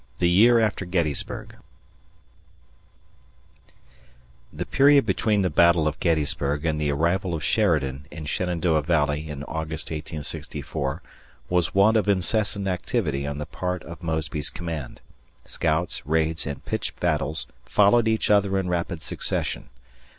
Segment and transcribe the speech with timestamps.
[0.01, 1.55] CHAPTER XIII THE YEAR AFTER GETTYSBURG
[4.51, 9.29] [THE period between the battle of Gettysburg and the arrival of Sheridan in Shenandoah Valley,
[9.29, 11.03] in August, 1864,
[11.49, 15.01] was one of incessant activity on the part of Mosby's command.
[15.45, 19.69] Scouts, raids, and pitched battles followed each other in rapid succession.